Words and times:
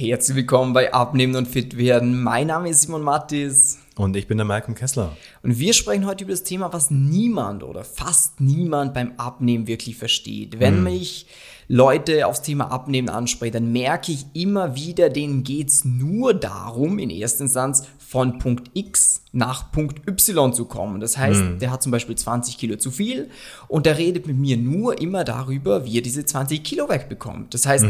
Herzlich 0.00 0.36
willkommen 0.36 0.74
bei 0.74 0.94
Abnehmen 0.94 1.34
und 1.34 1.48
Fit 1.48 1.76
werden. 1.76 2.22
Mein 2.22 2.46
Name 2.46 2.68
ist 2.68 2.82
Simon 2.82 3.02
Mattis. 3.02 3.80
Und 3.98 4.16
ich 4.16 4.28
bin 4.28 4.38
der 4.38 4.46
Malcolm 4.46 4.76
Kessler. 4.76 5.16
Und 5.42 5.58
wir 5.58 5.72
sprechen 5.74 6.06
heute 6.06 6.22
über 6.22 6.32
das 6.32 6.44
Thema, 6.44 6.72
was 6.72 6.88
niemand 6.92 7.64
oder 7.64 7.82
fast 7.82 8.40
niemand 8.40 8.94
beim 8.94 9.14
Abnehmen 9.16 9.66
wirklich 9.66 9.96
versteht. 9.96 10.60
Wenn 10.60 10.84
mich 10.84 11.26
Leute 11.66 12.28
aufs 12.28 12.42
Thema 12.42 12.70
Abnehmen 12.70 13.08
ansprechen, 13.08 13.54
dann 13.54 13.72
merke 13.72 14.12
ich 14.12 14.24
immer 14.34 14.76
wieder, 14.76 15.10
denen 15.10 15.42
geht's 15.42 15.84
nur 15.84 16.32
darum, 16.32 17.00
in 17.00 17.10
erster 17.10 17.42
Instanz 17.42 17.88
von 17.98 18.38
Punkt 18.38 18.70
X 18.72 19.22
nach 19.32 19.72
Punkt 19.72 20.06
Y 20.08 20.54
zu 20.54 20.66
kommen. 20.66 21.00
Das 21.00 21.18
heißt, 21.18 21.60
der 21.60 21.72
hat 21.72 21.82
zum 21.82 21.90
Beispiel 21.90 22.14
20 22.14 22.56
Kilo 22.56 22.76
zu 22.76 22.92
viel 22.92 23.28
und 23.66 23.84
der 23.84 23.98
redet 23.98 24.28
mit 24.28 24.36
mir 24.36 24.56
nur 24.56 25.00
immer 25.00 25.24
darüber, 25.24 25.84
wie 25.84 25.98
er 25.98 26.02
diese 26.02 26.24
20 26.24 26.62
Kilo 26.62 26.88
wegbekommt. 26.88 27.52
Das 27.52 27.66
heißt, 27.66 27.84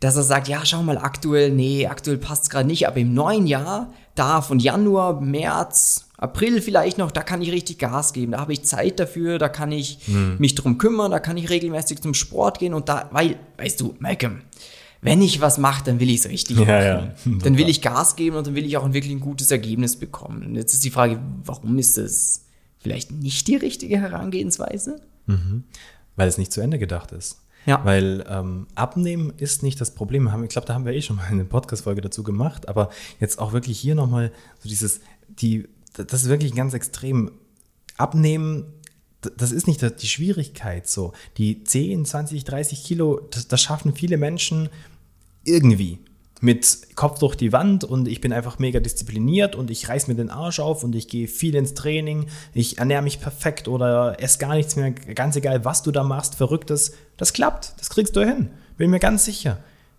dass 0.00 0.16
er 0.16 0.22
sagt, 0.22 0.48
ja, 0.48 0.66
schau 0.66 0.82
mal, 0.82 0.98
aktuell, 0.98 1.50
nee, 1.50 1.86
aktuell 1.86 2.18
passt 2.18 2.44
es 2.44 2.50
gerade 2.50 2.68
nicht, 2.68 2.86
aber 2.86 2.98
im 2.98 3.14
neuen 3.14 3.46
Jahr, 3.46 3.90
da 4.18 4.42
von 4.42 4.58
Januar, 4.58 5.20
März, 5.20 6.08
April 6.16 6.60
vielleicht 6.62 6.98
noch, 6.98 7.10
da 7.10 7.22
kann 7.22 7.42
ich 7.42 7.52
richtig 7.52 7.78
Gas 7.78 8.12
geben, 8.12 8.32
da 8.32 8.38
habe 8.40 8.52
ich 8.52 8.62
Zeit 8.64 8.98
dafür, 8.98 9.38
da 9.38 9.48
kann 9.48 9.70
ich 9.70 9.98
mich 10.38 10.54
drum 10.54 10.78
kümmern, 10.78 11.10
da 11.10 11.18
kann 11.20 11.36
ich 11.36 11.50
regelmäßig 11.50 12.00
zum 12.00 12.14
Sport 12.14 12.58
gehen 12.58 12.74
und 12.74 12.88
da, 12.88 13.08
weil, 13.12 13.38
weißt 13.58 13.80
du, 13.80 13.94
Malcolm, 13.98 14.40
wenn 15.02 15.20
ich 15.22 15.40
was 15.40 15.58
mache, 15.58 15.84
dann 15.84 16.00
will 16.00 16.08
ich 16.10 16.20
es 16.20 16.28
richtig 16.28 16.58
Ja, 16.58 16.64
machen. 16.64 16.84
ja. 16.84 17.12
Dann 17.44 17.58
will 17.58 17.68
ich 17.68 17.82
Gas 17.82 18.16
geben 18.16 18.34
und 18.36 18.46
dann 18.46 18.54
will 18.56 18.64
ich 18.64 18.76
auch 18.78 18.84
ein 18.84 18.94
wirklich 18.94 19.12
ein 19.12 19.20
gutes 19.20 19.50
Ergebnis 19.52 19.94
bekommen. 19.96 20.42
Und 20.44 20.56
jetzt 20.56 20.72
ist 20.72 20.82
die 20.84 20.90
Frage, 20.90 21.20
warum 21.44 21.78
ist 21.78 21.96
das 21.98 22.46
vielleicht 22.78 23.12
nicht 23.12 23.46
die 23.46 23.56
richtige 23.56 24.00
Herangehensweise? 24.00 25.00
Weil 26.16 26.28
es 26.28 26.38
nicht 26.38 26.50
zu 26.50 26.60
Ende 26.60 26.78
gedacht 26.78 27.12
ist. 27.12 27.40
Ja. 27.66 27.84
Weil 27.84 28.24
ähm, 28.28 28.68
Abnehmen 28.74 29.32
ist 29.36 29.62
nicht 29.62 29.80
das 29.80 29.94
Problem. 29.94 30.30
Ich 30.44 30.50
glaube, 30.50 30.66
da 30.66 30.74
haben 30.74 30.86
wir 30.86 30.92
eh 30.92 31.02
schon 31.02 31.16
mal 31.16 31.26
eine 31.26 31.44
Podcast-Folge 31.44 32.00
dazu 32.00 32.22
gemacht. 32.22 32.68
Aber 32.68 32.90
jetzt 33.20 33.38
auch 33.38 33.52
wirklich 33.52 33.78
hier 33.78 33.94
nochmal 33.94 34.32
so 34.60 34.68
dieses, 34.68 35.00
die, 35.28 35.68
das 35.94 36.22
ist 36.22 36.28
wirklich 36.28 36.54
ganz 36.54 36.74
extrem. 36.74 37.32
Abnehmen, 37.98 38.74
das 39.38 39.52
ist 39.52 39.66
nicht 39.66 39.82
die 40.02 40.06
Schwierigkeit 40.06 40.86
so. 40.86 41.12
Die 41.38 41.64
10, 41.64 42.04
20, 42.04 42.44
30 42.44 42.84
Kilo, 42.84 43.20
das, 43.30 43.48
das 43.48 43.62
schaffen 43.62 43.94
viele 43.94 44.18
Menschen 44.18 44.68
irgendwie 45.44 45.98
mit 46.40 46.94
Kopf 46.96 47.18
durch 47.18 47.34
die 47.34 47.52
Wand 47.52 47.84
und 47.84 48.08
ich 48.08 48.20
bin 48.20 48.32
einfach 48.32 48.58
mega 48.58 48.80
diszipliniert 48.80 49.54
und 49.54 49.70
ich 49.70 49.88
reiß 49.88 50.06
mir 50.08 50.14
den 50.14 50.30
Arsch 50.30 50.60
auf 50.60 50.84
und 50.84 50.94
ich 50.94 51.08
gehe 51.08 51.28
viel 51.28 51.54
ins 51.54 51.74
Training, 51.74 52.26
ich 52.52 52.78
ernähre 52.78 53.02
mich 53.02 53.20
perfekt 53.20 53.68
oder 53.68 54.16
esse 54.20 54.38
gar 54.38 54.54
nichts 54.54 54.76
mehr, 54.76 54.90
ganz 54.90 55.36
egal, 55.36 55.64
was 55.64 55.82
du 55.82 55.92
da 55.92 56.04
machst, 56.04 56.34
Verrücktes, 56.34 56.92
das 57.16 57.32
klappt, 57.32 57.74
das 57.78 57.90
kriegst 57.90 58.16
du 58.16 58.24
hin, 58.24 58.50
bin 58.76 58.90
mir 58.90 59.00
ganz 59.00 59.24
sicher. 59.24 59.58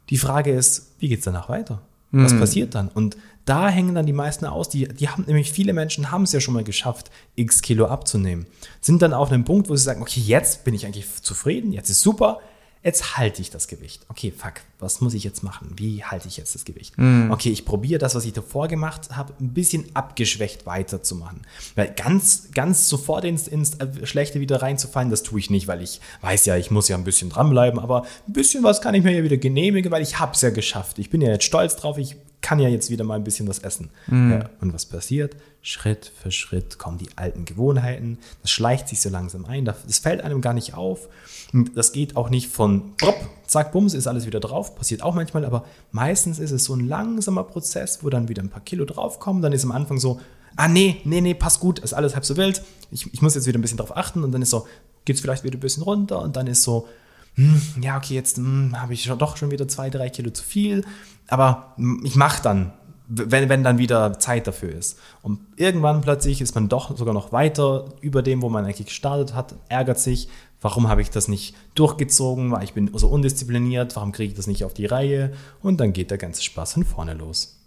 Die 0.09 0.17
Frage 0.17 0.51
ist, 0.51 0.93
wie 0.99 1.09
geht's 1.09 1.25
danach 1.25 1.49
weiter? 1.49 1.81
Was 2.11 2.37
passiert 2.39 2.73
dann? 2.73 2.87
Und 2.87 3.17
da 3.43 3.69
hängen 3.69 3.93
dann 3.93 4.05
die 4.05 4.13
meisten 4.13 4.45
aus, 4.45 4.69
die, 4.69 4.87
die 4.87 5.09
haben 5.09 5.25
nämlich 5.27 5.51
viele 5.51 5.73
Menschen 5.73 6.09
haben 6.11 6.23
es 6.23 6.31
ja 6.31 6.39
schon 6.39 6.53
mal 6.53 6.63
geschafft, 6.63 7.11
x 7.35 7.61
Kilo 7.61 7.87
abzunehmen. 7.87 8.47
Sind 8.81 9.01
dann 9.01 9.13
auf 9.13 9.31
einem 9.31 9.43
Punkt, 9.43 9.69
wo 9.69 9.75
sie 9.75 9.83
sagen, 9.83 10.01
okay, 10.01 10.21
jetzt 10.21 10.63
bin 10.63 10.73
ich 10.73 10.85
eigentlich 10.85 11.05
zufrieden, 11.21 11.73
jetzt 11.73 11.89
ist 11.89 12.01
super, 12.01 12.39
jetzt 12.83 13.17
halte 13.17 13.41
ich 13.41 13.49
das 13.49 13.67
Gewicht. 13.67 14.05
Okay, 14.09 14.31
fuck, 14.35 14.53
was 14.79 15.01
muss 15.01 15.13
ich 15.13 15.23
jetzt 15.23 15.43
machen? 15.43 15.73
Wie 15.75 16.03
halte 16.03 16.27
ich 16.27 16.37
jetzt 16.37 16.55
das 16.55 16.65
Gewicht? 16.65 16.95
Okay, 17.29 17.49
ich 17.49 17.65
probiere 17.65 17.99
das, 17.99 18.15
was 18.15 18.25
ich 18.25 18.33
davor 18.33 18.67
gemacht 18.67 19.15
habe, 19.15 19.33
ein 19.39 19.53
bisschen 19.53 19.85
abgeschwächt 19.93 20.65
weiterzumachen. 20.65 21.41
Weil 21.75 21.93
ganz, 21.93 22.49
ganz 22.53 22.87
sofort 22.87 23.25
ins, 23.25 23.47
ins 23.47 23.77
Schlechte 24.03 24.39
wieder 24.39 24.61
reinzufallen, 24.61 25.09
das 25.09 25.23
tue 25.23 25.39
ich 25.39 25.49
nicht, 25.49 25.67
weil 25.67 25.81
ich 25.81 26.01
weiß 26.21 26.45
ja, 26.45 26.57
ich 26.57 26.71
muss 26.71 26.87
ja 26.87 26.95
ein 26.95 27.03
bisschen 27.03 27.29
dranbleiben, 27.29 27.79
aber 27.79 28.03
ein 28.27 28.33
bisschen 28.33 28.63
was 28.63 28.81
kann 28.81 28.95
ich 28.95 29.03
mir 29.03 29.11
ja 29.11 29.23
wieder 29.23 29.37
genehmigen, 29.37 29.91
weil 29.91 30.01
ich 30.01 30.19
habe 30.19 30.33
es 30.33 30.41
ja 30.41 30.49
geschafft. 30.49 30.99
Ich 30.99 31.09
bin 31.09 31.21
ja 31.21 31.29
jetzt 31.29 31.45
stolz 31.45 31.75
drauf, 31.75 31.97
ich 31.97 32.15
kann 32.41 32.59
ja 32.59 32.69
jetzt 32.69 32.89
wieder 32.89 33.03
mal 33.03 33.15
ein 33.15 33.23
bisschen 33.23 33.47
was 33.47 33.59
essen. 33.59 33.89
Ja, 34.31 34.49
und 34.61 34.73
was 34.73 34.85
passiert? 34.85 35.35
Schritt 35.61 36.11
für 36.21 36.31
Schritt 36.31 36.77
kommen 36.77 36.97
die 36.97 37.09
alten 37.15 37.45
Gewohnheiten. 37.45 38.19
Das 38.41 38.51
schleicht 38.51 38.87
sich 38.87 39.01
so 39.01 39.09
langsam 39.09 39.45
ein. 39.45 39.65
Das 39.65 39.99
fällt 39.99 40.21
einem 40.21 40.39
gar 40.39 40.53
nicht 40.53 40.75
auf. 40.75 41.09
Und 41.51 41.75
das 41.75 41.91
geht 41.91 42.15
auch 42.15 42.29
nicht 42.29 42.49
von 42.49 42.95
prop, 42.97 43.15
zack, 43.45 43.71
bums, 43.71 43.93
ist 43.93 44.07
alles 44.07 44.25
wieder 44.25 44.39
drauf. 44.39 44.75
Passiert 44.75 45.01
auch 45.01 45.15
manchmal, 45.15 45.45
aber 45.45 45.65
meistens 45.91 46.39
ist 46.39 46.51
es 46.51 46.63
so 46.63 46.73
ein 46.73 46.87
langsamer 46.87 47.43
Prozess, 47.43 48.03
wo 48.03 48.09
dann 48.09 48.29
wieder 48.29 48.43
ein 48.43 48.49
paar 48.49 48.63
Kilo 48.63 48.85
draufkommen. 48.85 49.41
Dann 49.41 49.51
ist 49.51 49.65
am 49.65 49.71
Anfang 49.71 49.97
so, 49.97 50.21
ah 50.55 50.67
nee, 50.67 51.01
nee, 51.03 51.21
nee, 51.21 51.33
passt 51.33 51.59
gut, 51.59 51.79
ist 51.79 51.93
alles 51.93 52.13
halb 52.15 52.25
so 52.25 52.37
wild. 52.37 52.61
Ich, 52.91 53.11
ich 53.13 53.21
muss 53.21 53.35
jetzt 53.35 53.47
wieder 53.47 53.59
ein 53.59 53.61
bisschen 53.61 53.77
drauf 53.77 53.95
achten. 53.97 54.23
Und 54.23 54.31
dann 54.31 54.41
ist 54.41 54.51
so, 54.51 54.67
geht 55.05 55.15
es 55.15 55.21
vielleicht 55.21 55.43
wieder 55.43 55.57
ein 55.57 55.61
bisschen 55.61 55.83
runter. 55.83 56.21
Und 56.21 56.35
dann 56.35 56.47
ist 56.47 56.63
so, 56.63 56.87
hm, 57.35 57.61
ja, 57.81 57.97
okay, 57.97 58.15
jetzt 58.15 58.37
hm, 58.37 58.79
habe 58.79 58.93
ich 58.93 59.03
schon, 59.03 59.19
doch 59.19 59.37
schon 59.37 59.51
wieder 59.51 59.67
zwei, 59.67 59.89
drei 59.89 60.09
Kilo 60.09 60.31
zu 60.31 60.43
viel, 60.43 60.83
aber 61.27 61.73
hm, 61.75 62.01
ich 62.03 62.15
mache 62.15 62.41
dann, 62.41 62.73
wenn, 63.07 63.49
wenn 63.49 63.63
dann 63.63 63.77
wieder 63.77 64.19
Zeit 64.19 64.47
dafür 64.47 64.73
ist. 64.73 64.99
Und 65.21 65.39
irgendwann 65.55 66.01
plötzlich 66.01 66.41
ist 66.41 66.55
man 66.55 66.67
doch 66.67 66.97
sogar 66.97 67.13
noch 67.13 67.31
weiter 67.31 67.85
über 68.01 68.21
dem, 68.21 68.41
wo 68.41 68.49
man 68.49 68.65
eigentlich 68.65 68.87
gestartet 68.87 69.33
hat, 69.33 69.55
ärgert 69.69 69.99
sich, 69.99 70.27
warum 70.61 70.89
habe 70.89 71.01
ich 71.01 71.09
das 71.09 71.27
nicht 71.27 71.55
durchgezogen, 71.75 72.51
weil 72.51 72.63
ich 72.63 72.73
bin 72.73 72.91
so 72.93 73.07
undiszipliniert, 73.07 73.95
warum 73.95 74.11
kriege 74.11 74.31
ich 74.31 74.37
das 74.37 74.47
nicht 74.47 74.65
auf 74.65 74.73
die 74.73 74.85
Reihe? 74.85 75.33
Und 75.61 75.79
dann 75.79 75.93
geht 75.93 76.11
der 76.11 76.17
ganze 76.17 76.43
Spaß 76.43 76.73
von 76.73 76.83
vorne 76.83 77.13
los. 77.13 77.57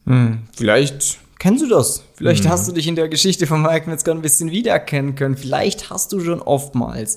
Vielleicht 0.54 1.18
kennst 1.40 1.64
du 1.64 1.68
das. 1.68 2.04
Vielleicht 2.14 2.48
hast 2.48 2.68
du 2.68 2.72
dich 2.72 2.86
in 2.86 2.94
der 2.94 3.08
Geschichte 3.08 3.48
von 3.48 3.62
Mike 3.62 3.90
Metzger 3.90 4.12
ein 4.12 4.22
bisschen 4.22 4.52
wiedererkennen 4.52 5.16
können. 5.16 5.36
Vielleicht 5.36 5.90
hast 5.90 6.12
du 6.12 6.20
schon 6.20 6.40
oftmals 6.40 7.16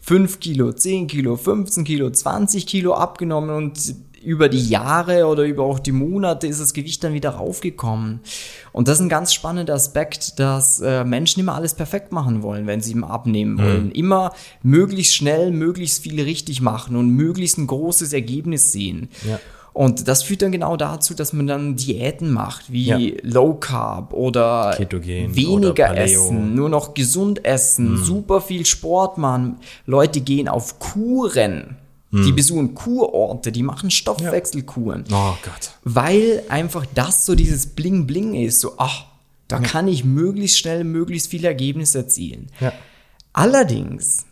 5 0.00 0.40
Kilo, 0.40 0.72
10 0.72 1.08
Kilo, 1.08 1.36
15 1.36 1.84
Kilo, 1.84 2.08
20 2.08 2.66
Kilo 2.66 2.94
abgenommen 2.94 3.50
und 3.50 3.94
über 4.22 4.48
die 4.48 4.66
Jahre 4.66 5.26
oder 5.26 5.44
über 5.44 5.64
auch 5.64 5.78
die 5.78 5.92
Monate 5.92 6.46
ist 6.46 6.60
das 6.60 6.72
Gewicht 6.72 7.04
dann 7.04 7.12
wieder 7.12 7.30
raufgekommen. 7.30 8.20
Und 8.72 8.88
das 8.88 8.98
ist 8.98 9.02
ein 9.02 9.08
ganz 9.10 9.34
spannender 9.34 9.74
Aspekt, 9.74 10.38
dass 10.38 10.80
äh, 10.80 11.04
Menschen 11.04 11.40
immer 11.40 11.54
alles 11.54 11.74
perfekt 11.74 12.10
machen 12.10 12.42
wollen, 12.42 12.66
wenn 12.66 12.80
sie 12.80 12.92
im 12.92 13.04
Abnehmen 13.04 13.58
wollen. 13.58 13.90
Immer 13.92 14.32
möglichst 14.62 15.14
schnell, 15.14 15.50
möglichst 15.50 16.02
viel 16.02 16.20
richtig 16.20 16.62
machen 16.62 16.96
und 16.96 17.10
möglichst 17.10 17.58
ein 17.58 17.66
großes 17.66 18.12
Ergebnis 18.12 18.72
sehen. 18.72 19.10
Ja. 19.28 19.38
Und 19.74 20.06
das 20.06 20.22
führt 20.22 20.40
dann 20.40 20.52
genau 20.52 20.76
dazu, 20.76 21.14
dass 21.14 21.32
man 21.32 21.48
dann 21.48 21.74
Diäten 21.74 22.32
macht, 22.32 22.72
wie 22.72 22.86
Ja. 22.86 22.98
Low 23.22 23.54
Carb 23.54 24.12
oder 24.14 24.72
Ketogen 24.76 25.34
weniger 25.34 25.90
oder 25.90 25.96
essen, 25.98 26.54
nur 26.54 26.68
noch 26.68 26.94
gesund 26.94 27.44
essen, 27.44 28.02
super 28.02 28.40
viel 28.40 28.64
Sport 28.64 29.18
machen. 29.18 29.56
Leute 29.84 30.20
gehen 30.20 30.48
auf 30.48 30.78
Kuren. 30.78 31.76
Die 32.12 32.30
besuchen 32.30 32.74
Kurorte, 32.76 33.50
die 33.50 33.64
machen 33.64 33.90
Stoffwechselkuren. 33.90 35.02
Oh 35.10 35.34
Gott. 35.42 35.72
Weil 35.82 36.44
einfach 36.48 36.86
das 36.94 37.26
so 37.26 37.34
dieses 37.34 37.66
Bling-Bling 37.66 38.34
ist. 38.34 38.60
So, 38.60 38.74
ach, 38.76 39.06
da 39.48 39.58
kann 39.58 39.88
ich 39.88 40.04
möglichst 40.04 40.58
schnell 40.58 40.84
möglichst 40.84 41.28
viele 41.28 41.48
Ergebnisse 41.48 41.98
erzielen. 41.98 42.52
Ja. 42.60 42.72
Allerdings 43.32 44.26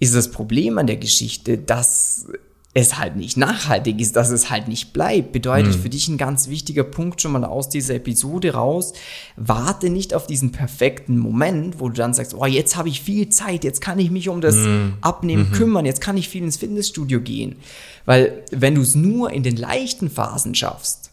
ist 0.00 0.16
das 0.16 0.32
Problem 0.32 0.76
an 0.78 0.88
der 0.88 0.96
Geschichte, 0.96 1.56
dass 1.56 2.26
es 2.72 2.98
halt 2.98 3.16
nicht 3.16 3.36
nachhaltig 3.36 4.00
ist, 4.00 4.14
dass 4.14 4.30
es 4.30 4.48
halt 4.48 4.68
nicht 4.68 4.92
bleibt. 4.92 5.32
Bedeutet 5.32 5.74
für 5.74 5.88
dich 5.88 6.06
ein 6.06 6.18
ganz 6.18 6.46
wichtiger 6.48 6.84
Punkt 6.84 7.20
schon 7.20 7.32
mal 7.32 7.44
aus 7.44 7.68
dieser 7.68 7.96
Episode 7.96 8.54
raus. 8.54 8.92
Warte 9.36 9.90
nicht 9.90 10.14
auf 10.14 10.28
diesen 10.28 10.52
perfekten 10.52 11.18
Moment, 11.18 11.80
wo 11.80 11.88
du 11.88 11.94
dann 11.96 12.14
sagst, 12.14 12.32
oh, 12.34 12.46
jetzt 12.46 12.76
habe 12.76 12.88
ich 12.88 13.00
viel 13.02 13.28
Zeit, 13.28 13.64
jetzt 13.64 13.80
kann 13.80 13.98
ich 13.98 14.12
mich 14.12 14.28
um 14.28 14.40
das 14.40 14.56
Abnehmen 15.00 15.50
kümmern, 15.50 15.84
jetzt 15.84 16.00
kann 16.00 16.16
ich 16.16 16.28
viel 16.28 16.44
ins 16.44 16.58
Fitnessstudio 16.58 17.20
gehen. 17.20 17.56
Weil 18.04 18.44
wenn 18.52 18.76
du 18.76 18.82
es 18.82 18.94
nur 18.94 19.32
in 19.32 19.42
den 19.42 19.56
leichten 19.56 20.08
Phasen 20.08 20.54
schaffst, 20.54 21.10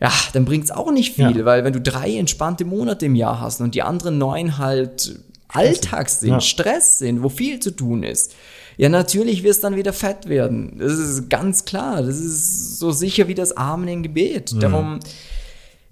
ja, 0.00 0.12
dann 0.32 0.44
bringt 0.44 0.62
es 0.62 0.70
auch 0.70 0.92
nicht 0.92 1.16
viel, 1.16 1.38
Ja. 1.38 1.44
weil 1.44 1.64
wenn 1.64 1.72
du 1.72 1.80
drei 1.80 2.16
entspannte 2.16 2.64
Monate 2.64 3.06
im 3.06 3.16
Jahr 3.16 3.40
hast 3.40 3.60
und 3.60 3.74
die 3.74 3.82
anderen 3.82 4.18
neun 4.18 4.58
halt 4.58 5.18
Alltags 5.48 6.20
sind, 6.20 6.30
Ja. 6.30 6.40
Stress 6.40 6.98
sind, 6.98 7.24
wo 7.24 7.28
viel 7.30 7.58
zu 7.58 7.72
tun 7.72 8.04
ist, 8.04 8.32
ja, 8.78 8.88
natürlich 8.88 9.42
wirst 9.42 9.64
dann 9.64 9.76
wieder 9.76 9.92
fett 9.92 10.28
werden. 10.28 10.76
Das 10.78 10.92
ist 10.92 11.28
ganz 11.28 11.64
klar. 11.66 12.00
Das 12.02 12.18
ist 12.18 12.78
so 12.78 12.90
sicher 12.92 13.28
wie 13.28 13.34
das 13.34 13.54
Amen 13.56 13.88
im 13.88 14.02
Gebet. 14.02 14.54
Mhm. 14.54 14.60
Darum 14.60 15.00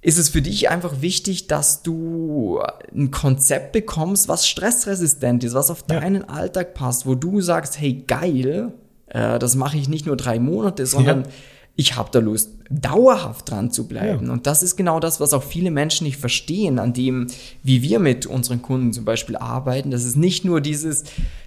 ist 0.01 0.19
es 0.19 0.29
für 0.29 0.41
dich 0.41 0.69
einfach 0.71 1.01
wichtig, 1.03 1.49
dass 1.49 1.83
du 1.83 2.61
ein 2.95 3.11
Konzept 3.11 3.73
bekommst, 3.73 4.29
was 4.29 4.47
stressresistent 4.47 5.43
ist, 5.43 5.53
was 5.55 5.69
auf 5.71 5.85
Ja. 5.91 5.99
deinen 6.01 6.29
Alltag 6.29 6.75
passt, 6.75 7.07
wo 7.07 7.15
du 7.17 7.41
sagst, 7.41 7.81
hey, 7.81 8.05
geil, 8.07 8.73
äh, 9.09 9.39
das 9.41 9.57
mache 9.57 9.77
ich 9.77 9.89
nicht 9.89 10.07
nur 10.07 10.17
drei 10.17 10.39
Monate, 10.39 10.87
sondern 10.87 11.23
Ja. 11.23 11.29
ich 11.75 11.97
habe 11.97 12.11
da 12.13 12.21
Lust, 12.21 12.51
dauerhaft 12.71 13.51
dran 13.51 13.71
zu 13.73 13.89
bleiben. 13.89 14.31
Und 14.31 14.47
das 14.47 14.63
ist 14.63 14.77
genau 14.77 15.01
das, 15.01 15.19
was 15.21 15.33
auch 15.35 15.43
viele 15.43 15.71
Menschen 15.73 16.05
nicht 16.05 16.19
verstehen, 16.19 16.79
an 16.79 16.93
dem, 16.93 17.27
wie 17.65 17.83
wir 17.83 17.99
mit 17.99 18.27
unseren 18.27 18.63
Kunden 18.63 18.93
zum 18.93 19.05
Beispiel 19.05 19.37
arbeiten, 19.37 19.91
dass 19.91 20.05
es 20.05 20.15
nicht 20.17 20.45
nur 20.45 20.61
dieses, 20.61 21.05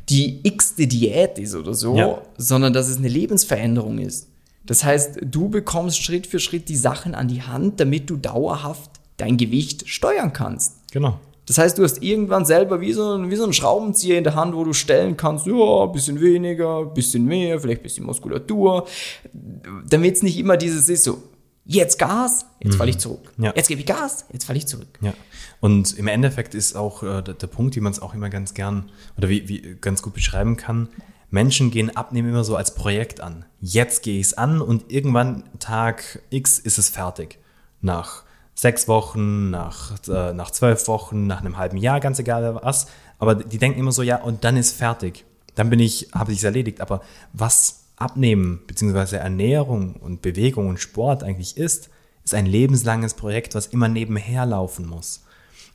die 0.09 0.39
x-te 0.43 0.87
Diät 0.87 1.37
ist 1.39 1.55
oder 1.55 1.73
so, 1.73 1.95
Ja. 1.95 2.21
sondern 2.37 2.73
dass 2.73 2.87
es 2.89 2.97
eine 2.97 3.07
Lebensveränderung 3.09 3.99
ist. 3.99 4.27
Das 4.65 4.83
heißt, 4.83 5.19
du 5.23 5.49
bekommst 5.49 6.01
Schritt 6.03 6.27
für 6.27 6.39
Schritt 6.39 6.69
die 6.69 6.75
Sachen 6.75 7.15
an 7.15 7.27
die 7.27 7.41
Hand, 7.41 7.79
damit 7.79 8.09
du 8.09 8.17
dauerhaft 8.17 8.91
dein 9.17 9.37
Gewicht 9.37 9.87
steuern 9.89 10.31
kannst. 10.33 10.73
Genau. 10.91 11.19
Das 11.47 11.57
heißt, 11.57 11.79
du 11.79 11.83
hast 11.83 12.03
irgendwann 12.03 12.45
selber 12.45 12.79
wie 12.79 12.93
so, 12.93 13.15
ein, 13.15 13.31
wie 13.31 13.35
so 13.35 13.43
einen 13.43 13.53
Schraubenzieher 13.53 14.19
in 14.19 14.23
der 14.23 14.35
Hand, 14.35 14.55
wo 14.55 14.63
du 14.63 14.73
stellen 14.73 15.17
kannst, 15.17 15.47
ja, 15.47 15.83
ein 15.83 15.91
bisschen 15.91 16.21
weniger, 16.21 16.81
ein 16.81 16.93
bisschen 16.93 17.25
mehr, 17.25 17.59
vielleicht 17.59 17.81
ein 17.81 17.83
bisschen 17.83 18.05
Muskulatur, 18.05 18.85
damit 19.89 20.15
es 20.17 20.23
nicht 20.23 20.37
immer 20.37 20.57
dieses 20.57 20.87
ist, 20.89 21.03
so, 21.05 21.17
jetzt 21.69 21.99
Gas, 21.99 22.45
jetzt 22.59 22.77
falle 22.77 22.89
ich 22.89 22.97
zurück. 22.97 23.31
Ja. 23.37 23.53
Jetzt 23.55 23.67
gebe 23.67 23.79
ich 23.79 23.85
Gas, 23.85 24.25
jetzt 24.33 24.45
falle 24.45 24.57
ich 24.57 24.65
zurück. 24.65 24.97
Ja. 25.01 25.13
Und 25.59 25.97
im 25.97 26.07
Endeffekt 26.07 26.55
ist 26.55 26.75
auch 26.75 27.03
äh, 27.03 27.21
der, 27.21 27.35
der 27.35 27.47
Punkt, 27.47 27.75
wie 27.75 27.79
man 27.79 27.91
es 27.91 28.01
auch 28.01 28.15
immer 28.15 28.29
ganz 28.29 28.55
gern 28.55 28.89
oder 29.17 29.29
wie, 29.29 29.47
wie 29.47 29.77
ganz 29.79 30.01
gut 30.01 30.15
beschreiben 30.15 30.57
kann, 30.57 30.89
Menschen 31.29 31.69
gehen 31.69 31.95
Abnehmen 31.95 32.29
immer 32.29 32.43
so 32.43 32.55
als 32.55 32.73
Projekt 32.73 33.21
an. 33.21 33.45
Jetzt 33.61 34.01
gehe 34.01 34.19
ich 34.19 34.27
es 34.27 34.33
an 34.33 34.61
und 34.61 34.91
irgendwann 34.91 35.43
Tag 35.59 36.23
X 36.31 36.57
ist 36.57 36.79
es 36.79 36.89
fertig. 36.89 37.37
Nach 37.81 38.23
sechs 38.55 38.87
Wochen, 38.87 39.51
nach, 39.51 39.95
äh, 40.07 40.33
nach 40.33 40.49
zwölf 40.49 40.87
Wochen, 40.87 41.27
nach 41.27 41.41
einem 41.41 41.57
halben 41.57 41.77
Jahr, 41.77 41.99
ganz 41.99 42.17
egal 42.17 42.59
was. 42.63 42.87
Aber 43.19 43.35
die 43.35 43.59
denken 43.59 43.79
immer 43.79 43.91
so, 43.91 44.01
ja, 44.01 44.19
und 44.21 44.43
dann 44.43 44.57
ist 44.57 44.75
fertig. 44.75 45.23
Dann 45.53 45.69
bin 45.69 45.79
ich, 45.79 46.09
habe 46.13 46.31
ich 46.31 46.39
es 46.39 46.43
erledigt. 46.43 46.81
Aber 46.81 47.01
was 47.31 47.78
Abnehmen 47.99 48.61
bzw. 48.67 49.17
Ernährung 49.17 49.95
und 49.95 50.21
Bewegung 50.21 50.67
und 50.67 50.79
Sport 50.79 51.23
eigentlich 51.23 51.57
ist, 51.57 51.89
ist 52.23 52.33
ein 52.33 52.45
lebenslanges 52.45 53.13
Projekt, 53.13 53.55
was 53.55 53.67
immer 53.67 53.87
nebenher 53.87 54.45
laufen 54.45 54.87
muss. 54.87 55.23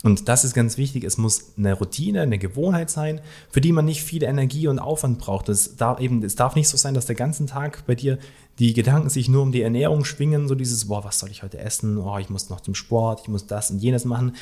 Und 0.02 0.28
das 0.28 0.44
ist 0.44 0.52
ganz 0.52 0.76
wichtig. 0.76 1.02
Es 1.04 1.16
muss 1.16 1.54
eine 1.56 1.72
Routine, 1.72 2.20
eine 2.20 2.38
Gewohnheit 2.38 2.90
sein, 2.90 3.22
für 3.48 3.62
die 3.62 3.72
man 3.72 3.86
nicht 3.86 4.02
viel 4.02 4.22
Energie 4.22 4.68
und 4.68 4.78
Aufwand 4.78 5.18
braucht. 5.18 5.48
Es 5.48 5.76
darf, 5.76 5.98
eben, 5.98 6.22
es 6.22 6.36
darf 6.36 6.56
nicht 6.56 6.68
so 6.68 6.76
sein, 6.76 6.92
dass 6.92 7.06
der 7.06 7.14
ganze 7.14 7.46
Tag 7.46 7.86
bei 7.86 7.94
dir 7.94 8.18
die 8.58 8.74
Gedanken 8.74 9.08
sich 9.08 9.30
nur 9.30 9.42
um 9.42 9.50
die 9.50 9.62
Ernährung 9.62 10.04
schwingen, 10.04 10.46
so 10.46 10.54
dieses, 10.54 10.88
boah, 10.88 11.04
was 11.04 11.18
soll 11.18 11.30
ich 11.30 11.42
heute 11.42 11.58
essen? 11.58 11.96
Oh, 11.96 12.18
ich 12.18 12.28
muss 12.28 12.50
noch 12.50 12.60
zum 12.60 12.74
Sport, 12.74 13.22
ich 13.22 13.28
muss 13.28 13.46
das 13.46 13.70
und 13.70 13.78
jenes 13.78 14.04
machen. 14.04 14.34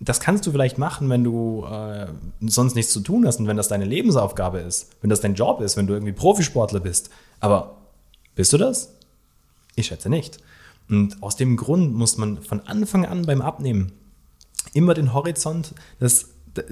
Das 0.00 0.20
kannst 0.20 0.46
du 0.46 0.52
vielleicht 0.52 0.78
machen, 0.78 1.10
wenn 1.10 1.24
du 1.24 1.64
äh, 1.64 2.06
sonst 2.40 2.76
nichts 2.76 2.92
zu 2.92 3.00
tun 3.00 3.26
hast 3.26 3.40
und 3.40 3.48
wenn 3.48 3.56
das 3.56 3.68
deine 3.68 3.84
Lebensaufgabe 3.84 4.58
ist, 4.58 4.90
wenn 5.00 5.10
das 5.10 5.20
dein 5.20 5.34
Job 5.34 5.60
ist, 5.60 5.76
wenn 5.76 5.86
du 5.86 5.94
irgendwie 5.94 6.12
Profisportler 6.12 6.80
bist. 6.80 7.10
Aber 7.40 7.78
bist 8.36 8.52
du 8.52 8.58
das? 8.58 8.94
Ich 9.74 9.86
schätze 9.86 10.08
nicht. 10.08 10.38
Und 10.88 11.22
aus 11.22 11.36
dem 11.36 11.56
Grund 11.56 11.94
muss 11.94 12.16
man 12.16 12.42
von 12.42 12.60
Anfang 12.66 13.04
an 13.04 13.26
beim 13.26 13.42
Abnehmen 13.42 13.92
immer 14.72 14.94
den 14.94 15.12
Horizont 15.12 15.74
des, 16.00 16.30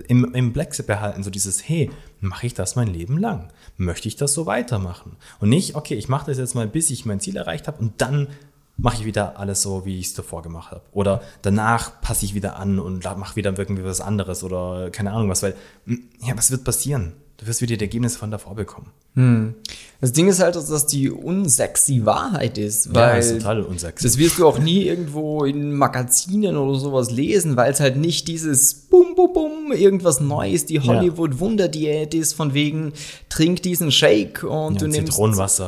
im, 0.09 0.35
im 0.35 0.53
Blick 0.53 0.87
behalten, 0.87 1.23
so 1.23 1.31
dieses, 1.31 1.69
hey, 1.69 1.91
mache 2.21 2.47
ich 2.47 2.55
das 2.55 2.77
mein 2.77 2.89
Leben 2.89 3.19
lang? 3.19 3.53
Möchte 3.77 4.09
ich 4.09 4.17
das 4.17 4.35
so 4.35 4.47
weitermachen? 4.47 5.17
Und 5.41 5.49
nicht, 5.49 5.75
okay, 5.75 5.95
ich 5.95 6.09
mache 6.09 6.27
das 6.27 6.39
jetzt 6.39 6.55
mal, 6.55 6.67
bis 6.67 6.91
ich 6.91 7.05
mein 7.05 7.21
Ziel 7.21 7.37
erreicht 7.37 7.67
habe 7.67 7.79
und 7.79 8.01
dann 8.01 8.29
mache 8.77 8.97
ich 9.01 9.05
wieder 9.07 9.39
alles 9.39 9.63
so, 9.63 9.87
wie 9.87 9.99
ich 9.99 10.07
es 10.07 10.15
davor 10.15 10.43
gemacht 10.43 10.71
habe. 10.71 10.83
Oder 10.93 11.23
danach 11.43 12.01
passe 12.01 12.25
ich 12.25 12.35
wieder 12.35 12.57
an 12.57 12.79
und 12.79 13.05
mache 13.17 13.37
wieder 13.37 13.57
irgendwie 13.57 13.85
was 13.85 14.01
anderes 14.01 14.45
oder 14.45 14.91
keine 14.91 15.13
Ahnung 15.13 15.29
was, 15.29 15.43
weil, 15.43 15.55
ja, 15.87 16.37
was 16.37 16.51
wird 16.51 16.65
passieren? 16.65 17.15
Du 17.39 17.47
wirst 17.47 17.61
wieder 17.61 17.77
die 17.77 17.85
Ergebnisse 17.85 18.19
von 18.19 18.31
davor 18.31 18.55
bekommen. 18.55 18.91
Hm. 19.15 19.55
Das 20.01 20.13
Ding 20.13 20.27
ist 20.29 20.41
halt, 20.41 20.57
dass 20.57 20.69
das 20.69 20.87
die 20.87 21.11
unsexy 21.11 22.07
Wahrheit 22.07 22.57
ist. 22.57 22.95
Weil 22.95 23.11
ja, 23.11 23.17
das 23.17 23.27
ist 23.27 23.39
total 23.39 23.63
unsexy. 23.63 24.07
Das 24.07 24.17
wirst 24.17 24.39
du 24.39 24.47
auch 24.47 24.59
nie 24.59 24.85
irgendwo 24.85 25.45
in 25.45 25.75
Magazinen 25.75 26.57
oder 26.57 26.79
sowas 26.79 27.11
lesen, 27.11 27.57
weil 27.57 27.73
es 27.73 27.81
halt 27.81 27.97
nicht 27.97 28.27
dieses 28.29 28.75
Bum, 28.75 29.15
Bum, 29.15 29.35
Bum, 29.35 29.73
irgendwas 29.73 30.21
Neues, 30.21 30.65
die 30.65 30.81
Hollywood-Wunderdiät 30.81 32.15
ist, 32.15 32.33
von 32.33 32.55
wegen, 32.55 32.95
trink 33.29 33.63
diesen 33.63 33.93
Shake 33.93 34.43
und 34.43 34.75
ja, 34.75 34.79
du 34.81 34.89
nimmst 34.89 35.19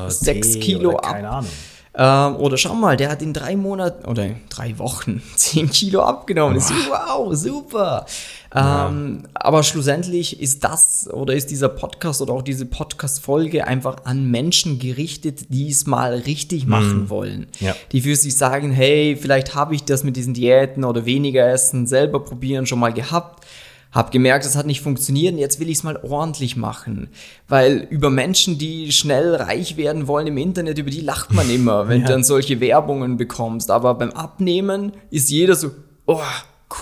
sechs 0.09 0.59
Kilo 0.61 0.97
ab. 0.97 1.13
keine 1.13 1.29
Ahnung. 1.29 1.51
Ähm, 2.01 2.37
oder 2.37 2.57
schau 2.57 2.77
mal, 2.77 2.97
der 2.97 3.11
hat 3.11 3.23
in 3.23 3.33
drei 3.33 3.57
Monaten 3.57 4.07
oder 4.07 4.31
drei 4.49 4.79
Wochen 4.79 5.21
zehn 5.37 5.69
Kilo 5.69 6.03
abgenommen. 6.03 6.57
Ist, 6.57 6.71
wow, 6.89 7.35
super. 7.35 8.07
Ähm, 8.55 9.25
aber 9.35 9.65
schlussendlich 9.65 10.41
ist 10.41 10.63
das 10.63 11.11
oder 11.13 11.35
ist 11.35 11.51
dieser 11.51 11.69
Podcast 11.69 12.23
oder 12.23 12.33
auch 12.33 12.43
diese 12.43 12.67
Podcast-Folge 12.67 13.67
einfach 13.67 14.05
an 14.05 14.31
Menschen 14.31 14.79
gerichtet, 14.79 15.47
die 15.49 15.69
es 15.69 15.87
mal 15.87 16.15
richtig 16.15 16.67
machen 16.67 17.11
wollen. 17.11 17.49
Ja. 17.59 17.75
Die 17.93 18.01
für 18.01 18.15
sich 18.15 18.37
sagen, 18.37 18.71
hey, 18.71 19.19
vielleicht 19.21 19.57
habe 19.57 19.75
ich 19.75 19.85
das 19.85 20.05
mit 20.05 20.17
diesen 20.17 20.35
Diäten 20.35 20.85
oder 20.85 21.05
weniger 21.05 21.51
Essen 21.51 21.89
selber 21.89 22.25
probieren 22.25 22.65
schon 22.65 22.79
mal 22.79 22.93
gehabt. 22.93 23.45
Hab 23.91 24.13
gemerkt, 24.13 24.45
es 24.45 24.55
hat 24.55 24.67
nicht 24.67 24.83
funktioniert 24.83 25.33
und 25.33 25.39
jetzt 25.39 25.61
will 25.61 25.69
ich 25.71 25.79
es 25.79 25.83
mal 25.83 25.97
ordentlich 26.03 26.57
machen. 26.57 27.09
Weil 27.49 27.87
über 27.91 28.11
Menschen, 28.11 28.59
die 28.59 28.93
schnell 28.93 29.35
reich 29.35 29.77
werden 29.79 30.07
wollen 30.07 30.27
im 30.27 30.37
Internet, 30.37 30.79
über 30.79 30.91
die 30.91 31.01
lacht 31.01 31.33
man 31.33 31.49
immer, 31.55 31.89
wenn 31.89 32.03
Ja. 32.03 32.07
du 32.07 32.13
dann 32.13 32.25
solche 32.25 32.61
Werbungen 32.61 33.17
bekommst. 33.17 33.71
Aber 33.71 33.95
beim 33.95 34.11
Abnehmen 34.11 34.93
ist 35.11 35.31
jeder 35.31 35.55
so, 35.57 35.71
oh, 36.07 36.21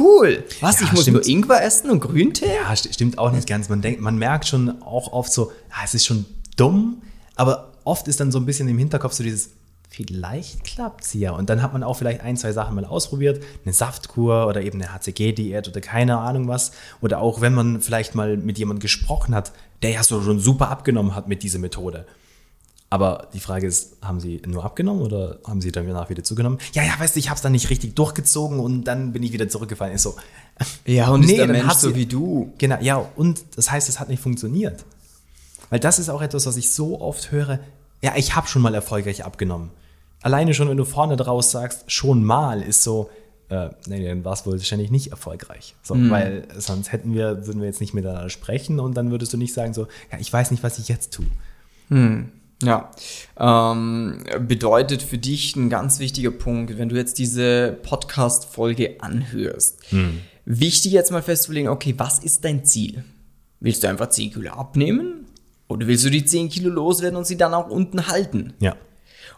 cool. 0.01 0.45
Was, 0.61 0.81
Ja, 0.81 0.87
ich 0.87 0.93
muss 0.93 1.03
stimmt. 1.03 1.19
nur 1.19 1.27
Ingwer 1.29 1.63
essen 1.63 1.91
und 1.91 2.01
Grüntee? 2.01 2.47
Ja, 2.69 2.75
st 2.75 2.93
stimmt 2.93 3.19
auch 3.19 3.31
nicht 3.31 3.47
ganz. 3.47 3.69
Man 3.69 3.83
denkt, 3.83 4.01
man 4.01 4.19
merkt 4.19 4.49
schon 4.49 4.83
auch 4.83 5.13
oft 5.13 5.33
so, 5.33 5.53
ah, 5.71 5.83
es 5.85 5.95
ist 5.95 6.07
schon 6.07 6.25
dumm, 6.57 7.03
aber 7.37 7.73
oft 7.85 8.09
ist 8.09 8.19
dann 8.19 8.33
so 8.33 8.39
ein 8.41 8.47
bisschen 8.47 8.67
im 8.69 8.79
Hinterkopf 8.79 9.13
so 9.13 9.23
dieses, 9.23 9.51
vielleicht 9.97 10.63
klappt's 10.65 11.15
ja. 11.15 11.33
Und 11.33 11.49
dann 11.49 11.63
hat 11.63 11.73
man 11.73 11.83
auch 11.83 11.95
vielleicht 11.95 12.21
ein, 12.21 12.37
zwei 12.37 12.53
Sachen 12.53 12.75
mal 12.75 12.85
ausprobiert, 12.85 13.43
eine 13.65 13.73
Saftkur 13.73 14.47
oder 14.47 14.61
eben 14.61 14.81
eine 14.81 14.93
HCG-Diät 14.93 15.69
oder 15.69 15.81
keine 15.81 16.19
Ahnung 16.19 16.49
was. 16.49 16.73
Oder 17.01 17.21
auch 17.21 17.41
wenn 17.41 17.55
man 17.55 17.81
vielleicht 17.81 18.15
mal 18.15 18.37
mit 18.37 18.59
jemandem 18.59 18.81
gesprochen 18.81 19.35
hat, 19.35 19.53
der 19.83 19.91
ja 19.91 20.03
so 20.03 20.21
schon 20.23 20.39
super 20.39 20.69
abgenommen 20.69 21.15
hat 21.15 21.29
mit 21.29 21.43
dieser 21.43 21.59
Methode. 21.59 22.07
Aber 22.89 23.29
die 23.33 23.41
Frage 23.41 23.67
ist, 23.67 23.97
haben 24.03 24.21
Sie 24.21 24.41
nur 24.47 24.65
abgenommen 24.65 25.03
oder 25.03 25.41
haben 25.47 25.61
Sie 25.61 25.73
dann 25.73 25.87
danach 25.89 26.09
wieder 26.09 26.23
zugenommen? 26.23 26.59
Ja, 26.73 26.85
ja, 26.85 26.93
weißt 26.99 27.17
du, 27.17 27.19
ich 27.19 27.29
habe 27.31 27.37
es 27.37 27.43
dann 27.43 27.53
nicht 27.53 27.69
richtig 27.69 27.97
durchgezogen 27.97 28.61
und 28.61 28.85
dann 28.85 29.13
bin 29.13 29.23
ich 29.23 29.33
wieder 29.33 29.49
zurückgefallen. 29.49 29.95
Ist 29.95 30.03
so. 30.03 30.15
Ja, 30.85 31.09
und 31.09 31.25
ist 31.25 31.37
der 31.37 31.49
Mensch 31.49 31.75
so 31.75 31.97
wie 31.97 32.07
du. 32.07 32.53
Genau, 32.59 32.79
ja, 32.81 32.97
und 33.17 33.45
das 33.57 33.71
heißt, 33.71 33.89
es 33.89 33.99
hat 33.99 34.09
nicht 34.09 34.23
funktioniert. 34.23 34.85
Weil 35.71 35.81
das 35.81 35.99
ist 35.99 36.09
auch 36.09 36.23
etwas, 36.23 36.47
was 36.47 36.57
ich 36.57 36.71
so 36.71 37.01
oft 37.01 37.33
höre. 37.33 37.59
Ja, 38.03 38.13
ich 38.15 38.37
habe 38.37 38.47
schon 38.47 38.63
mal 38.63 38.75
erfolgreich 38.75 39.25
abgenommen. 39.25 39.71
Alleine 40.27 40.55
schon, 40.55 40.69
wenn 40.69 40.77
du 40.77 40.85
vorne 40.85 41.17
draus 41.17 41.53
sagst, 41.53 41.93
schon 41.93 42.25
mal, 42.25 42.61
ist 42.61 42.83
so, 42.83 43.11
äh, 43.49 43.69
nee, 43.87 44.05
dann 44.05 44.25
war 44.25 44.33
es 44.33 44.45
wohl 44.45 44.55
wahrscheinlich 44.55 44.91
nicht 44.91 45.13
erfolgreich. 45.13 45.77
So, 45.85 45.95
Weil 46.11 46.49
sonst 46.59 46.91
hätten 46.91 47.15
wir, 47.15 47.47
würden 47.47 47.61
wir 47.61 47.69
jetzt 47.69 47.81
nicht 47.81 47.95
miteinander 47.95 48.29
sprechen 48.29 48.81
und 48.81 48.97
dann 48.97 49.13
würdest 49.13 49.33
du 49.33 49.37
nicht 49.37 49.55
sagen 49.55 49.73
so, 49.73 49.87
ja, 50.11 50.19
ich 50.19 50.33
weiß 50.33 50.51
nicht, 50.51 50.65
was 50.65 50.81
ich 50.81 50.89
jetzt 50.89 51.13
tue. 51.13 51.27
Ja, 52.61 52.91
ähm, 53.39 54.25
bedeutet 54.41 55.01
für 55.01 55.17
dich 55.17 55.55
ein 55.55 55.71
ganz 55.71 56.01
wichtiger 56.01 56.33
Punkt, 56.33 56.77
wenn 56.77 56.89
du 56.89 56.97
jetzt 56.97 57.21
diese 57.21 57.79
Podcast-Folge 57.85 58.97
anhörst. 59.03 59.79
Wichtig 60.45 60.91
jetzt 60.91 61.13
mal 61.13 61.23
festzulegen, 61.23 61.69
okay, 61.69 61.95
was 61.99 62.19
ist 62.19 62.45
dein 62.45 62.65
Ziel? 62.65 63.05
Willst 63.61 63.85
du 63.85 63.89
einfach 63.89 64.09
10 64.09 64.33
Kilo 64.33 64.51
abnehmen? 64.51 65.27
Oder 65.69 65.87
willst 65.87 66.05
du 66.05 66.11
die 66.11 66.25
10 66.25 66.49
Kilo 66.49 66.71
loswerden 66.71 67.17
und 67.17 67.29
sie 67.29 67.37
dann 67.37 67.55
auch 67.55 67.71
unten 67.71 68.09
halten? 68.09 68.55
Ja. 68.59 68.75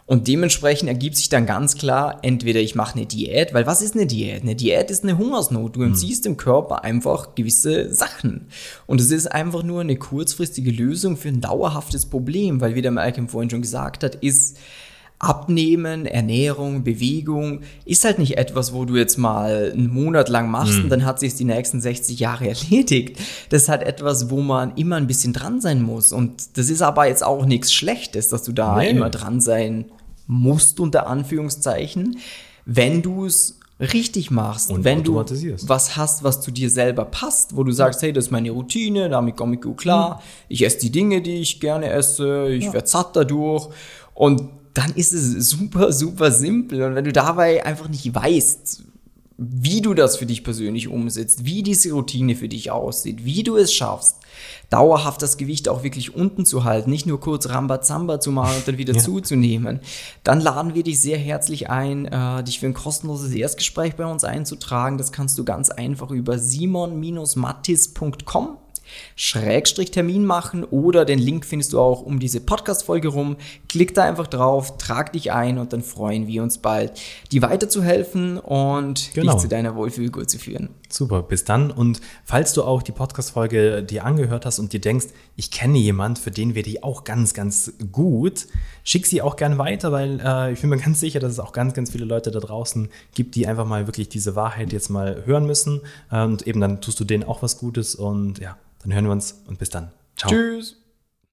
Und 0.05 0.27
dementsprechend 0.27 0.89
ergibt 0.89 1.17
sich 1.17 1.29
dann 1.29 1.45
ganz 1.45 1.75
klar, 1.75 2.19
entweder 2.23 2.59
ich 2.59 2.75
mache 2.75 2.95
eine 2.95 3.05
Diät, 3.05 3.53
weil 3.53 3.65
was 3.67 3.81
ist 3.81 3.95
eine 3.95 4.07
Diät? 4.07 4.41
Eine 4.41 4.55
Diät 4.55 4.89
ist 4.89 5.03
eine 5.03 5.17
Hungersnot. 5.17 5.75
Du 5.75 5.83
entziehst 5.83 6.25
dem 6.25 6.37
Körper 6.37 6.83
einfach 6.83 7.35
gewisse 7.35 7.93
Sachen. 7.93 8.47
Und 8.87 9.01
es 9.01 9.11
ist 9.11 9.27
einfach 9.27 9.63
nur 9.63 9.81
eine 9.81 9.97
kurzfristige 9.97 10.71
Lösung 10.71 11.17
für 11.17 11.29
ein 11.29 11.41
dauerhaftes 11.41 12.07
Problem, 12.07 12.61
weil 12.61 12.75
wie 12.75 12.81
der 12.81 12.91
Malcolm 12.91 13.27
vorhin 13.27 13.49
schon 13.49 13.61
gesagt 13.61 14.03
hat, 14.03 14.15
ist 14.15 14.57
Abnehmen, 15.19 16.05
Ernährung, 16.05 16.83
Bewegung 16.85 17.59
ist 17.83 18.05
halt 18.05 18.19
nicht 18.19 18.37
etwas, 18.37 18.73
wo 18.73 18.85
du 18.85 18.95
jetzt 18.95 19.17
mal 19.17 19.71
einen 19.73 19.93
Monat 19.93 20.29
lang 20.29 20.49
machst 20.49 20.79
und 20.79 20.89
dann 20.89 21.03
hat 21.05 21.19
sich 21.19 21.35
die 21.35 21.43
nächsten 21.43 21.81
60 21.81 22.19
Jahre 22.19 22.47
erledigt. 22.49 23.19
Das 23.49 23.63
ist 23.63 23.69
halt 23.69 23.83
etwas, 23.83 24.29
wo 24.29 24.41
man 24.41 24.73
immer 24.75 24.95
ein 24.95 25.07
bisschen 25.07 25.33
dran 25.33 25.59
sein 25.59 25.81
muss. 25.81 26.13
Und 26.13 26.57
das 26.57 26.69
ist 26.69 26.81
aber 26.81 27.07
jetzt 27.07 27.23
auch 27.25 27.45
nichts 27.45 27.73
Schlechtes, 27.73 28.29
dass 28.29 28.43
du 28.43 28.53
da 28.53 28.77
Nee. 28.77 28.91
immer 28.91 29.09
dran 29.09 29.41
sein 29.41 29.85
musst, 30.25 30.79
unter 30.79 31.07
Anführungszeichen, 31.07 32.17
wenn 32.65 33.01
du 33.01 33.25
es 33.25 33.59
richtig 33.81 34.31
machst. 34.31 34.71
Und 34.71 34.83
wenn 34.83 35.03
du 35.03 35.15
was 35.69 35.95
hast, 35.97 36.23
was 36.23 36.39
zu 36.41 36.51
dir 36.51 36.69
selber 36.69 37.05
passt, 37.05 37.55
wo 37.57 37.63
du 37.63 37.71
sagst, 37.71 38.01
hey, 38.01 38.13
das 38.13 38.25
ist 38.25 38.31
meine 38.31 38.51
Routine, 38.51 39.09
damit 39.09 39.35
komme 39.35 39.55
ich 39.55 39.61
gut 39.61 39.77
klar, 39.77 40.21
ich 40.47 40.65
esse 40.65 40.79
die 40.79 40.91
Dinge, 40.91 41.21
die 41.21 41.35
ich 41.41 41.59
gerne 41.59 41.89
esse, 41.89 42.49
ich 42.49 42.71
werde 42.73 42.87
satt 42.87 43.15
dadurch 43.15 43.69
und 44.13 44.43
dann 44.79 44.93
ist 44.95 45.11
es 45.13 45.49
super, 45.49 45.91
super 45.91 46.31
simpel 46.31 46.83
und 46.83 46.95
wenn 46.95 47.03
du 47.05 47.11
dabei 47.11 47.65
einfach 47.65 47.89
nicht 47.89 48.13
weißt, 48.15 48.83
wie 49.41 49.79
du 49.81 49.93
das 49.93 50.17
für 50.17 50.25
dich 50.25 50.43
persönlich 50.43 50.89
umsetzt, 50.89 51.45
wie 51.45 51.63
diese 51.63 51.93
Routine 51.93 52.35
für 52.35 52.49
dich 52.49 52.71
aussieht, 52.71 53.23
wie 53.23 53.41
du 53.43 53.55
es 53.55 53.73
schaffst, 53.73 54.17
dauerhaft 54.69 55.21
das 55.21 55.37
Gewicht 55.37 55.69
auch 55.69 55.81
wirklich 55.83 56.13
unten 56.13 56.45
zu 56.45 56.65
halten, 56.65 56.89
nicht 56.89 57.05
nur 57.05 57.21
kurz 57.21 57.47
Rambazamba 57.47 58.19
zu 58.19 58.31
machen 58.31 58.57
und 58.57 58.67
dann 58.67 58.77
wieder 58.77 58.93
Ja. 58.95 59.01
zuzunehmen, 59.01 59.79
dann 60.23 60.41
laden 60.41 60.75
wir 60.75 60.83
dich 60.83 60.99
sehr 61.01 61.17
herzlich 61.17 61.69
ein, 61.69 62.03
äh, 62.05 62.43
dich 62.43 62.59
für 62.59 62.65
ein 62.65 62.73
kostenloses 62.73 63.31
Erstgespräch 63.33 63.95
bei 63.95 64.05
uns 64.05 64.25
einzutragen. 64.25 64.97
Das 64.97 65.13
kannst 65.13 65.37
du 65.37 65.45
ganz 65.45 65.69
einfach 65.69 66.11
über 66.11 66.37
simon-mattis.com 66.37 68.57
Schrägstrich 69.15 69.91
Termin 69.91 70.25
machen 70.25 70.63
oder 70.63 71.05
den 71.05 71.19
Link 71.19 71.45
findest 71.45 71.73
du 71.73 71.79
auch 71.79 72.01
um 72.01 72.19
diese 72.19 72.39
Podcast-Folge 72.39 73.09
rum. 73.09 73.35
Klick 73.67 73.93
da 73.93 74.03
einfach 74.05 74.27
drauf, 74.27 74.77
trag 74.77 75.13
dich 75.13 75.31
ein 75.31 75.57
und 75.57 75.73
dann 75.73 75.81
freuen 75.83 76.27
wir 76.27 76.43
uns 76.43 76.57
bald, 76.57 76.93
dir 77.31 77.41
weiterzuhelfen 77.41 78.37
und 78.37 79.11
Genau. 79.13 79.33
dich 79.33 79.41
zu 79.41 79.47
deiner 79.47 79.75
Wohlfühlkur 79.75 80.27
zu 80.27 80.39
führen. 80.39 80.69
Super, 80.91 81.21
bis 81.21 81.43
dann. 81.43 81.69
Und 81.69 82.01
falls 82.25 82.53
du 82.53 82.63
auch 82.63 82.81
die 82.81 82.91
Podcast-Folge 82.91 83.83
dir 83.83 84.05
angehört 84.05 84.45
hast 84.45 84.57
und 84.57 84.73
dir 84.73 84.81
denkst, 84.81 85.07
ich 85.35 85.51
kenne 85.51 85.77
jemand, 85.77 86.17
für 86.17 86.31
den 86.31 86.55
wäre 86.55 86.63
die 86.63 86.81
auch 86.81 87.03
ganz, 87.03 87.33
ganz 87.35 87.73
gut, 87.91 88.47
schick 88.83 89.05
sie 89.05 89.21
auch 89.21 89.35
gerne 89.35 89.59
weiter, 89.59 89.91
weil 89.91 90.19
äh, 90.19 90.51
ich 90.51 90.61
bin 90.61 90.71
mir 90.71 90.77
ganz 90.83 90.99
sicher, 90.99 91.19
dass 91.19 91.31
es 91.31 91.39
auch 91.39 91.51
ganz, 91.51 91.73
ganz 91.75 91.91
viele 91.91 92.05
Leute 92.05 92.31
da 92.31 92.39
draußen 92.39 92.89
gibt, 93.13 93.35
die 93.35 93.45
einfach 93.45 93.65
mal 93.65 93.87
wirklich 93.87 94.09
diese 94.09 94.35
Wahrheit 94.35 94.73
jetzt 94.73 94.89
mal 94.89 95.23
hören 95.25 95.45
müssen. 95.45 95.81
Und 96.09 96.47
eben 96.47 96.59
dann 96.59 96.81
tust 96.81 96.99
du 96.99 97.03
denen 97.03 97.23
auch 97.23 97.43
was 97.43 97.59
Gutes 97.59 97.93
und 97.95 98.39
ja, 98.39 98.57
dann 98.81 98.93
hören 98.93 99.05
wir 99.05 99.11
uns 99.11 99.43
und 99.47 99.59
bis 99.59 99.69
dann. 99.69 99.91
Ciao. 100.15 100.31
Tschüss. 100.31 100.78